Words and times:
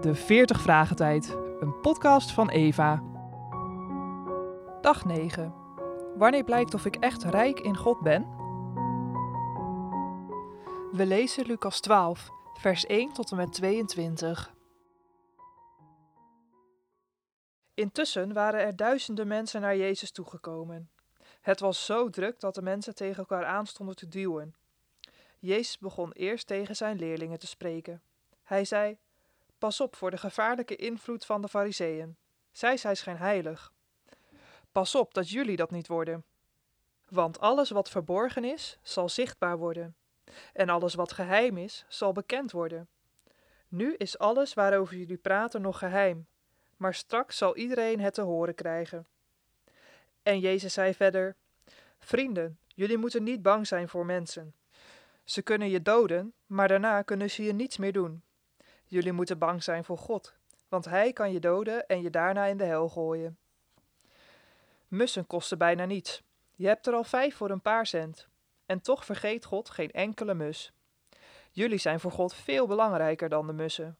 De 0.00 0.14
40 0.14 0.60
Vragen 0.60 0.96
Tijd, 0.96 1.36
een 1.60 1.80
podcast 1.80 2.32
van 2.32 2.48
Eva. 2.48 3.02
Dag 4.80 5.04
9. 5.04 5.54
Wanneer 6.16 6.44
blijkt 6.44 6.74
of 6.74 6.84
ik 6.84 6.96
echt 6.96 7.24
rijk 7.24 7.60
in 7.60 7.76
God 7.76 8.00
ben? 8.00 8.22
We 10.92 11.06
lezen 11.06 11.46
Lucas 11.46 11.80
12, 11.80 12.28
vers 12.54 12.86
1 12.86 13.12
tot 13.12 13.30
en 13.30 13.36
met 13.36 13.52
22. 13.52 14.54
Intussen 17.74 18.32
waren 18.32 18.60
er 18.60 18.76
duizenden 18.76 19.26
mensen 19.26 19.60
naar 19.60 19.76
Jezus 19.76 20.10
toegekomen. 20.10 20.90
Het 21.40 21.60
was 21.60 21.84
zo 21.84 22.10
druk 22.10 22.40
dat 22.40 22.54
de 22.54 22.62
mensen 22.62 22.94
tegen 22.94 23.18
elkaar 23.18 23.44
aanstonden 23.44 23.96
te 23.96 24.08
duwen. 24.08 24.54
Jezus 25.38 25.78
begon 25.78 26.12
eerst 26.12 26.46
tegen 26.46 26.76
zijn 26.76 26.98
leerlingen 26.98 27.38
te 27.38 27.46
spreken. 27.46 28.02
Hij 28.42 28.64
zei: 28.64 28.98
Pas 29.58 29.80
op 29.80 29.96
voor 29.96 30.10
de 30.10 30.18
gevaarlijke 30.18 30.76
invloed 30.76 31.24
van 31.24 31.42
de 31.42 31.48
Fariseeën. 31.48 32.16
Zij 32.52 32.76
zijn 32.76 32.96
schijnheilig. 32.96 33.72
Pas 34.72 34.94
op 34.94 35.14
dat 35.14 35.30
jullie 35.30 35.56
dat 35.56 35.70
niet 35.70 35.86
worden. 35.86 36.24
Want 37.08 37.40
alles 37.40 37.70
wat 37.70 37.90
verborgen 37.90 38.44
is, 38.44 38.78
zal 38.82 39.08
zichtbaar 39.08 39.58
worden. 39.58 39.96
En 40.52 40.68
alles 40.68 40.94
wat 40.94 41.12
geheim 41.12 41.56
is, 41.56 41.84
zal 41.88 42.12
bekend 42.12 42.52
worden. 42.52 42.88
Nu 43.68 43.94
is 43.94 44.18
alles 44.18 44.54
waarover 44.54 44.96
jullie 44.96 45.16
praten 45.16 45.60
nog 45.60 45.78
geheim, 45.78 46.26
maar 46.76 46.94
straks 46.94 47.36
zal 47.36 47.56
iedereen 47.56 48.00
het 48.00 48.14
te 48.14 48.22
horen 48.22 48.54
krijgen. 48.54 49.06
En 50.22 50.40
Jezus 50.40 50.72
zei 50.72 50.94
verder: 50.94 51.36
Vrienden, 51.98 52.58
jullie 52.66 52.98
moeten 52.98 53.22
niet 53.22 53.42
bang 53.42 53.66
zijn 53.66 53.88
voor 53.88 54.06
mensen. 54.06 54.54
Ze 55.24 55.42
kunnen 55.42 55.68
je 55.68 55.82
doden, 55.82 56.34
maar 56.46 56.68
daarna 56.68 57.02
kunnen 57.02 57.30
ze 57.30 57.42
je 57.42 57.52
niets 57.52 57.76
meer 57.76 57.92
doen. 57.92 58.22
Jullie 58.88 59.12
moeten 59.12 59.38
bang 59.38 59.62
zijn 59.62 59.84
voor 59.84 59.98
God, 59.98 60.34
want 60.68 60.84
Hij 60.84 61.12
kan 61.12 61.32
je 61.32 61.40
doden 61.40 61.86
en 61.86 62.02
je 62.02 62.10
daarna 62.10 62.44
in 62.44 62.56
de 62.56 62.64
hel 62.64 62.88
gooien. 62.88 63.38
Mussen 64.88 65.26
kosten 65.26 65.58
bijna 65.58 65.84
niets. 65.84 66.22
Je 66.54 66.66
hebt 66.66 66.86
er 66.86 66.94
al 66.94 67.04
vijf 67.04 67.36
voor 67.36 67.50
een 67.50 67.62
paar 67.62 67.86
cent. 67.86 68.28
En 68.66 68.80
toch 68.80 69.04
vergeet 69.04 69.44
God 69.44 69.70
geen 69.70 69.90
enkele 69.90 70.34
mus. 70.34 70.72
Jullie 71.50 71.78
zijn 71.78 72.00
voor 72.00 72.12
God 72.12 72.34
veel 72.34 72.66
belangrijker 72.66 73.28
dan 73.28 73.46
de 73.46 73.52
mussen. 73.52 73.98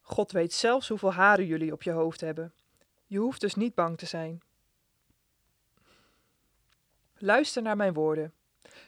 God 0.00 0.32
weet 0.32 0.52
zelfs 0.52 0.88
hoeveel 0.88 1.12
haren 1.12 1.46
jullie 1.46 1.72
op 1.72 1.82
je 1.82 1.90
hoofd 1.90 2.20
hebben. 2.20 2.52
Je 3.06 3.18
hoeft 3.18 3.40
dus 3.40 3.54
niet 3.54 3.74
bang 3.74 3.98
te 3.98 4.06
zijn. 4.06 4.40
Luister 7.18 7.62
naar 7.62 7.76
mijn 7.76 7.92
woorden. 7.92 8.32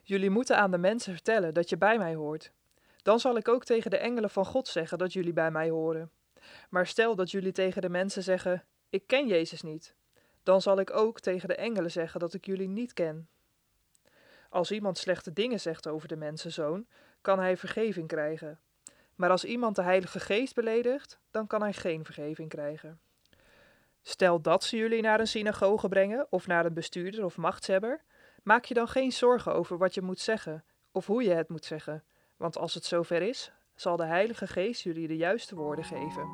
Jullie 0.02 0.30
moeten 0.30 0.56
aan 0.56 0.70
de 0.70 0.78
mensen 0.78 1.12
vertellen 1.12 1.54
dat 1.54 1.68
je 1.68 1.76
bij 1.76 1.98
mij 1.98 2.14
hoort. 2.14 2.52
Dan 3.02 3.20
zal 3.20 3.36
ik 3.36 3.48
ook 3.48 3.64
tegen 3.64 3.90
de 3.90 3.96
engelen 3.96 4.30
van 4.30 4.46
God 4.46 4.68
zeggen 4.68 4.98
dat 4.98 5.12
jullie 5.12 5.32
bij 5.32 5.50
mij 5.50 5.70
horen. 5.70 6.10
Maar 6.70 6.86
stel 6.86 7.14
dat 7.14 7.30
jullie 7.30 7.52
tegen 7.52 7.82
de 7.82 7.88
mensen 7.88 8.22
zeggen: 8.22 8.64
Ik 8.90 9.06
ken 9.06 9.26
Jezus 9.26 9.62
niet. 9.62 9.94
Dan 10.42 10.62
zal 10.62 10.78
ik 10.78 10.90
ook 10.90 11.20
tegen 11.20 11.48
de 11.48 11.54
engelen 11.54 11.90
zeggen 11.90 12.20
dat 12.20 12.34
ik 12.34 12.46
jullie 12.46 12.68
niet 12.68 12.92
ken. 12.92 13.28
Als 14.48 14.70
iemand 14.70 14.98
slechte 14.98 15.32
dingen 15.32 15.60
zegt 15.60 15.88
over 15.88 16.08
de 16.08 16.16
mensenzoon, 16.16 16.86
kan 17.20 17.38
hij 17.38 17.56
vergeving 17.56 18.08
krijgen. 18.08 18.58
Maar 19.14 19.30
als 19.30 19.44
iemand 19.44 19.76
de 19.76 19.82
Heilige 19.82 20.20
Geest 20.20 20.54
beledigt, 20.54 21.18
dan 21.30 21.46
kan 21.46 21.62
hij 21.62 21.72
geen 21.72 22.04
vergeving 22.04 22.48
krijgen. 22.48 23.00
Stel 24.02 24.40
dat 24.40 24.64
ze 24.64 24.76
jullie 24.76 25.02
naar 25.02 25.20
een 25.20 25.26
synagoge 25.26 25.88
brengen 25.88 26.26
of 26.30 26.46
naar 26.46 26.66
een 26.66 26.74
bestuurder 26.74 27.24
of 27.24 27.36
machtshebber, 27.36 28.00
maak 28.42 28.64
je 28.64 28.74
dan 28.74 28.88
geen 28.88 29.12
zorgen 29.12 29.54
over 29.54 29.78
wat 29.78 29.94
je 29.94 30.02
moet 30.02 30.20
zeggen 30.20 30.64
of 30.92 31.06
hoe 31.06 31.22
je 31.22 31.30
het 31.30 31.48
moet 31.48 31.64
zeggen, 31.64 32.04
want 32.41 32.58
als 32.58 32.74
het 32.74 32.84
zover 32.84 33.22
is, 33.22 33.52
zal 33.74 33.96
de 33.96 34.05
Heilige 34.05 34.46
Geest 34.46 34.83
jullie 34.83 35.08
de 35.08 35.16
juiste 35.16 35.55
woorden 35.55 35.84
geven. 35.84 36.28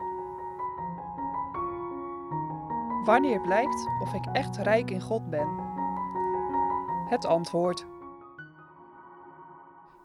Wanneer 3.05 3.41
blijkt 3.41 3.87
of 4.03 4.15
ik 4.15 4.25
echt 4.33 4.57
rijk 4.57 4.91
in 4.91 5.01
God 5.01 5.31
ben? 5.31 5.49
Het 7.09 7.25
antwoord. 7.25 7.87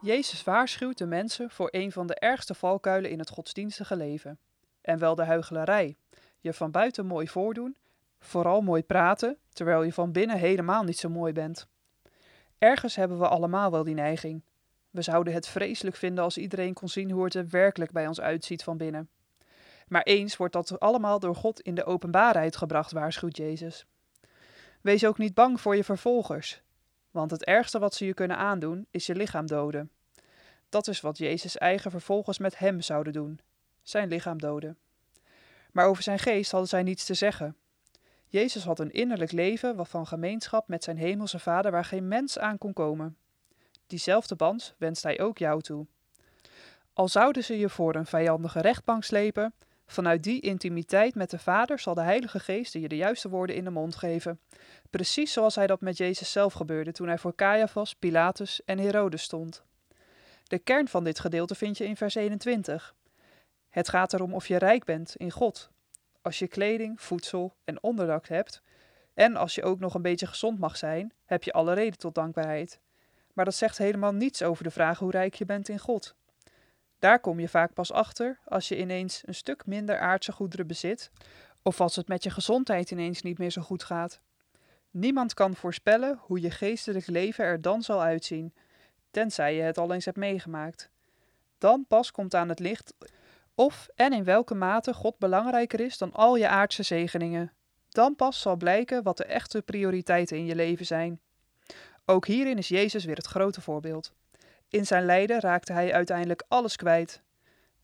Jezus 0.02 0.44
waarschuwt 0.44 0.98
de 0.98 1.06
mensen 1.06 1.50
voor 1.50 1.68
een 1.72 1.92
van 1.92 2.08
de 2.08 2.16
ergste 2.16 2.54
valkuilen 2.54 3.10
in 3.10 3.20
het 3.20 3.30
godsdienstige 3.30 3.96
leven. 3.96 4.40
En 4.82 5.00
wel 5.00 5.16
de 5.16 5.26
huichelarij. 5.26 5.96
Je 6.40 6.54
van 6.54 6.72
buiten 6.72 7.06
mooi 7.06 7.28
voordoen, 7.28 7.76
vooral 8.20 8.62
mooi 8.62 8.84
praten, 8.84 9.38
terwijl 9.50 9.84
je 9.84 9.94
van 9.94 10.12
binnen 10.12 10.38
helemaal 10.38 10.84
niet 10.84 10.98
zo 10.98 11.10
mooi 11.10 11.34
bent. 11.34 11.68
Ergens 12.58 12.96
hebben 12.96 13.20
we 13.20 13.28
allemaal 13.28 13.72
wel 13.72 13.84
die 13.84 13.96
neiging. 13.96 14.44
We 14.92 15.02
zouden 15.02 15.34
het 15.34 15.48
vreselijk 15.48 15.96
vinden 15.96 16.24
als 16.24 16.38
iedereen 16.38 16.74
kon 16.74 16.90
zien 16.90 17.12
hoe 17.12 17.24
het 17.24 17.36
er 17.36 17.48
werkelijk 17.50 17.92
bij 17.92 18.08
ons 18.08 18.22
uitziet 18.22 18.64
van 18.64 18.78
binnen. 18.78 19.10
Maar 19.88 20.04
eens 20.04 20.38
wordt 20.38 20.54
dat 20.54 20.80
allemaal 20.80 21.20
door 21.20 21.36
God 21.36 21.62
in 21.62 21.76
de 21.76 21.86
openbaarheid 21.86 22.56
gebracht, 22.56 22.92
waarschuwt 22.92 23.38
Jezus. 23.38 23.86
Wees 24.82 25.06
ook 25.06 25.18
niet 25.18 25.34
bang 25.34 25.62
voor 25.62 25.76
je 25.76 25.84
vervolgers, 25.84 26.62
want 27.12 27.32
het 27.32 27.46
ergste 27.46 27.80
wat 27.80 27.94
ze 27.94 28.06
je 28.06 28.14
kunnen 28.14 28.38
aandoen 28.38 28.88
is 28.92 29.06
je 29.06 29.16
lichaam 29.16 29.48
doden. 29.48 29.92
Dat 30.70 30.88
is 30.88 31.02
wat 31.02 31.18
Jezus' 31.18 31.58
eigen 31.58 31.92
vervolgers 31.92 32.38
met 32.38 32.58
hem 32.58 32.82
zouden 32.82 33.14
doen: 33.14 33.40
zijn 33.82 34.08
lichaam 34.08 34.38
doden. 34.38 34.78
Maar 35.72 35.86
over 35.86 36.04
zijn 36.04 36.20
geest 36.20 36.52
hadden 36.52 36.70
zij 36.70 36.84
niets 36.84 37.06
te 37.06 37.14
zeggen. 37.14 37.56
Jezus 38.28 38.64
had 38.64 38.80
een 38.80 38.92
innerlijk 38.92 39.32
leven 39.32 39.86
van 39.86 40.08
gemeenschap 40.08 40.68
met 40.68 40.84
zijn 40.84 40.98
hemelse 40.98 41.40
Vader 41.40 41.72
waar 41.72 41.86
geen 41.86 42.08
mens 42.08 42.40
aan 42.40 42.58
kon 42.58 42.74
komen. 42.74 43.18
Diezelfde 43.92 44.36
band 44.36 44.76
wenst 44.78 45.04
hij 45.04 45.20
ook 45.20 45.38
jou 45.38 45.62
toe. 45.62 45.86
Al 46.94 47.08
zouden 47.08 47.44
ze 47.44 47.58
je 47.58 47.70
voor 47.70 47.96
een 47.96 48.06
vijandige 48.06 48.62
rechtbank 48.62 49.04
slepen, 49.04 49.54
vanuit 49.86 50.24
die 50.24 50.42
intimiteit 50.42 51.16
met 51.16 51.30
de 51.30 51.40
Vader 51.40 51.80
zal 51.80 51.94
de 51.94 52.02
Heilige 52.02 52.40
Geest 52.40 52.74
je 52.74 52.88
de 52.88 52.96
juiste 52.96 53.30
woorden 53.30 53.56
in 53.56 53.64
de 53.64 53.70
mond 53.70 53.96
geven. 53.96 54.40
Precies 54.90 55.34
zoals 55.34 55.56
hij 55.56 55.68
dat 55.68 55.82
met 55.82 55.98
Jezus 55.98 56.32
zelf 56.32 56.54
gebeurde 56.54 56.92
toen 56.92 57.08
hij 57.08 57.18
voor 57.18 57.36
Caiaphas, 57.36 57.94
Pilatus 57.96 58.62
en 58.66 58.80
Herodes 58.80 59.22
stond. 59.24 59.64
De 60.44 60.60
kern 60.60 60.88
van 60.88 61.04
dit 61.04 61.20
gedeelte 61.20 61.56
vind 61.56 61.78
je 61.78 61.86
in 61.86 61.98
vers 61.98 62.16
21. 62.16 62.96
Het 63.70 63.90
gaat 63.90 64.14
erom 64.14 64.34
of 64.34 64.48
je 64.48 64.58
rijk 64.58 64.84
bent 64.84 65.16
in 65.16 65.32
God. 65.32 65.70
Als 66.22 66.40
je 66.40 66.48
kleding, 66.48 67.02
voedsel 67.02 67.56
en 67.64 67.84
onderdak 67.84 68.28
hebt, 68.28 68.62
en 69.14 69.36
als 69.36 69.56
je 69.56 69.64
ook 69.64 69.80
nog 69.80 69.94
een 69.94 70.02
beetje 70.02 70.28
gezond 70.28 70.60
mag 70.60 70.78
zijn, 70.78 71.14
heb 71.26 71.44
je 71.44 71.54
alle 71.54 71.74
reden 71.74 71.98
tot 72.00 72.16
dankbaarheid. 72.16 72.80
Maar 73.34 73.46
dat 73.46 73.56
zegt 73.56 73.78
helemaal 73.78 74.14
niets 74.14 74.44
over 74.44 74.64
de 74.64 74.72
vraag 74.72 75.00
hoe 75.00 75.12
rijk 75.12 75.34
je 75.34 75.46
bent 75.46 75.70
in 75.70 75.80
God. 75.80 76.16
Daar 77.00 77.20
kom 77.20 77.40
je 77.40 77.50
vaak 77.50 77.74
pas 77.74 77.92
achter 77.92 78.40
als 78.46 78.68
je 78.68 78.78
ineens 78.78 79.22
een 79.26 79.36
stuk 79.36 79.66
minder 79.66 80.00
aardse 80.00 80.32
goederen 80.32 80.68
bezit, 80.68 81.12
of 81.62 81.82
als 81.82 81.96
het 81.96 82.08
met 82.08 82.24
je 82.24 82.30
gezondheid 82.30 82.92
ineens 82.92 83.22
niet 83.22 83.38
meer 83.38 83.52
zo 83.52 83.62
goed 83.62 83.84
gaat. 83.84 84.20
Niemand 84.92 85.34
kan 85.34 85.56
voorspellen 85.56 86.20
hoe 86.22 86.42
je 86.42 86.52
geestelijk 86.52 87.08
leven 87.08 87.46
er 87.46 87.62
dan 87.62 87.82
zal 87.82 88.02
uitzien, 88.02 88.54
tenzij 89.12 89.56
je 89.56 89.62
het 89.62 89.78
al 89.78 89.94
eens 89.94 90.06
hebt 90.06 90.18
meegemaakt. 90.18 90.90
Dan 91.58 91.86
pas 91.88 92.12
komt 92.12 92.36
aan 92.36 92.50
het 92.50 92.60
licht 92.60 92.94
of 93.56 93.88
en 93.96 94.14
in 94.14 94.24
welke 94.24 94.56
mate 94.56 94.94
God 94.94 95.18
belangrijker 95.18 95.80
is 95.80 95.98
dan 95.98 96.14
al 96.14 96.36
je 96.36 96.48
aardse 96.48 96.84
zegeningen. 96.84 97.52
Dan 97.90 98.16
pas 98.16 98.42
zal 98.42 98.56
blijken 98.56 99.04
wat 99.04 99.18
de 99.18 99.26
echte 99.26 99.62
prioriteiten 99.62 100.38
in 100.38 100.46
je 100.46 100.56
leven 100.56 100.86
zijn. 100.86 101.20
Ook 102.06 102.26
hierin 102.26 102.58
is 102.58 102.68
Jezus 102.68 103.06
weer 103.06 103.16
het 103.16 103.28
grote 103.28 103.62
voorbeeld. 103.62 104.14
In 104.68 104.86
zijn 104.86 105.06
lijden 105.06 105.40
raakte 105.40 105.74
hij 105.74 105.94
uiteindelijk 105.94 106.44
alles 106.48 106.76
kwijt: 106.76 107.22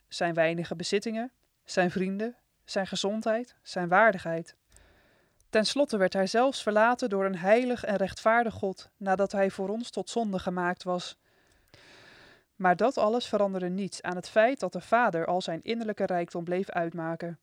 zijn 0.08 0.34
weinige 0.34 0.76
bezittingen, 0.76 1.32
zijn 1.64 1.92
vrienden, 1.92 2.36
zijn 2.66 2.88
gezondheid, 2.88 3.56
zijn 3.64 3.88
waardigheid. 3.88 4.56
Ten 5.50 5.66
slotte 5.66 5.98
werd 5.98 6.14
hij 6.14 6.28
zelfs 6.28 6.64
verlaten 6.64 7.10
door 7.10 7.26
een 7.26 7.38
heilig 7.38 7.84
en 7.84 7.96
rechtvaardig 7.96 8.54
God, 8.54 8.90
nadat 8.98 9.32
hij 9.32 9.50
voor 9.50 9.70
ons 9.70 9.90
tot 9.90 10.10
zonde 10.10 10.40
gemaakt 10.40 10.84
was. 10.84 11.18
Maar 12.56 12.76
dat 12.76 12.98
alles 12.98 13.28
veranderde 13.28 13.70
niets 13.70 14.02
aan 14.02 14.16
het 14.16 14.30
feit 14.30 14.60
dat 14.60 14.74
de 14.74 14.82
Vader 14.82 15.26
al 15.26 15.42
zijn 15.42 15.62
innerlijke 15.62 16.06
rijkdom 16.06 16.44
bleef 16.44 16.70
uitmaken. 16.70 17.40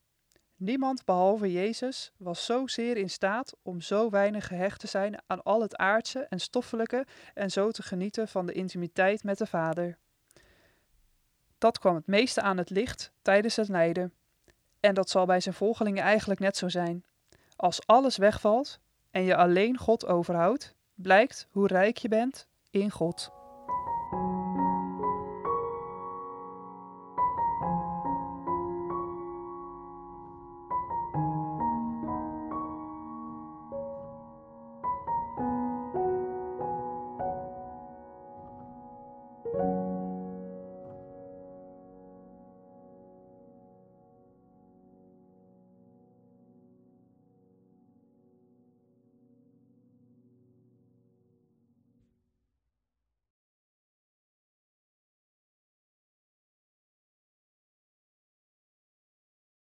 Niemand 0.65 1.05
behalve 1.05 1.53
Jezus 1.53 2.13
was 2.17 2.45
zo 2.45 2.67
zeer 2.67 2.97
in 2.97 3.11
staat 3.11 3.55
om 3.63 3.81
zo 3.81 4.11
weinig 4.11 4.47
gehecht 4.47 4.81
te 4.81 4.87
zijn 4.87 5.23
aan 5.27 5.43
al 5.43 5.61
het 5.61 5.77
aardse 5.77 6.27
en 6.29 6.41
stoffelijke 6.41 7.07
en 7.35 7.51
zo 7.51 7.71
te 7.71 7.83
genieten 7.83 8.29
van 8.29 8.47
de 8.47 8.53
intimiteit 8.53 9.25
met 9.25 9.39
de 9.39 9.47
Vader. 9.47 9.99
Dat 11.59 11.79
kwam 11.79 11.95
het 11.95 12.07
meeste 12.07 12.41
aan 12.41 12.57
het 12.57 12.71
licht 12.71 13.13
tijdens 13.23 13.57
het 13.57 13.69
lijden. 13.69 14.13
En 14.81 14.95
dat 14.95 15.11
zal 15.11 15.27
bij 15.27 15.41
zijn 15.41 15.55
volgelingen 15.55 16.03
eigenlijk 16.03 16.41
net 16.41 16.57
zo 16.57 16.69
zijn. 16.69 17.05
Als 17.57 17.87
alles 17.87 18.17
wegvalt 18.17 18.79
en 19.11 19.23
je 19.23 19.37
alleen 19.37 19.79
God 19.79 20.07
overhoudt, 20.07 20.75
blijkt 20.95 21.49
hoe 21.51 21.67
rijk 21.67 21.97
je 21.97 22.09
bent 22.09 22.47
in 22.71 22.91
God. 22.91 23.33